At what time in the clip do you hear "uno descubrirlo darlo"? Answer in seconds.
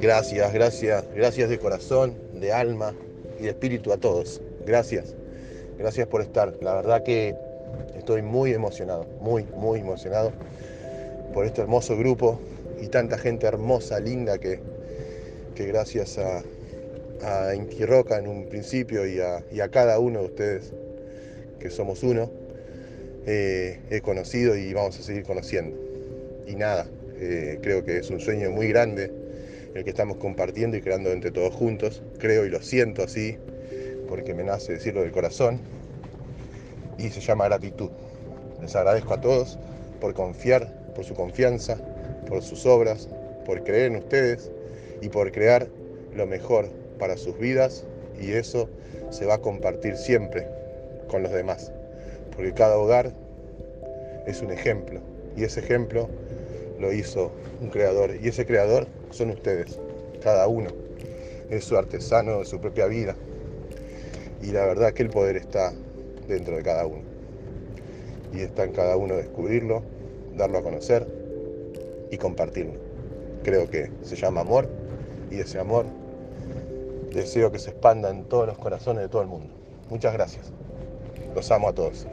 68.96-70.58